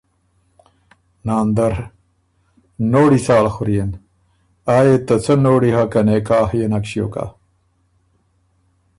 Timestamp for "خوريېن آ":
3.53-4.77